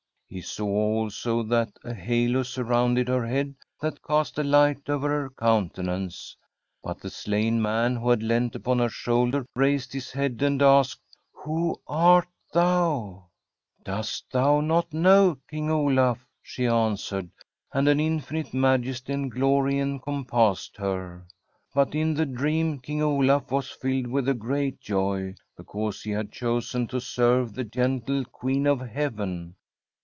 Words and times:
He 0.33 0.39
saw 0.39 0.65
also 0.69 1.43
that 1.43 1.73
a 1.83 1.93
halo 1.93 2.43
surrounded 2.43 3.09
her 3.09 3.27
head 3.27 3.53
that 3.81 4.01
cast 4.01 4.37
a 4.39 4.43
light 4.45 4.87
over 4.89 5.09
her 5.09 5.29
countenance. 5.29 6.37
But 6.81 7.01
the 7.01 7.09
slain 7.09 7.61
man 7.61 7.97
who 7.97 8.13
leant 8.15 8.55
upon 8.55 8.79
her 8.79 8.87
shoulder 8.87 9.45
raised 9.57 9.91
his 9.91 10.09
head, 10.13 10.41
and 10.41 10.61
asked:' 10.61 11.01
Who 11.43 11.81
art 11.85 12.29
thou?' 12.53 13.25
SIGRID 13.79 13.83
STORRADE 13.83 13.97
'Dost 13.97 14.31
thou 14.31 14.61
not 14.61 14.93
know, 14.93 15.37
King 15.49 15.69
Olaf?' 15.69 16.25
she 16.41 16.63
an 16.63 16.93
swered; 16.93 17.29
and 17.73 17.89
an 17.89 17.99
infinite 17.99 18.53
majesty 18.53 19.11
and 19.11 19.29
glory 19.29 19.79
encompassed 19.79 20.77
her. 20.77 21.27
But 21.75 21.93
in 21.93 22.13
the 22.13 22.25
dream 22.25 22.79
King 22.79 23.01
Olaf 23.03 23.51
was 23.51 23.69
filled 23.69 24.07
with 24.07 24.29
a 24.29 24.33
great 24.33 24.79
joy 24.79 25.35
because 25.57 26.03
he 26.03 26.11
had 26.11 26.31
chosen 26.31 26.87
to 26.87 27.01
serve 27.01 27.53
the 27.53 27.65
gentle 27.65 28.23
Queen 28.23 28.65
of 28.65 28.79
Heaven. 28.79 29.55